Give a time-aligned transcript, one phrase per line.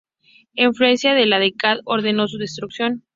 [0.55, 3.03] Enfurecida la deidad ordenó su destrucción.